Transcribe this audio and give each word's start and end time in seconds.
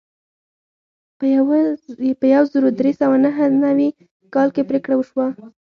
په 2.21 2.27
یو 2.33 2.43
زر 2.51 2.63
درې 2.79 2.91
سوه 3.01 3.15
نهه 3.25 3.45
نوي 3.65 3.89
کال 4.33 4.49
کې 4.55 4.67
پریکړه 4.69 4.95
وشوه. 4.97 5.27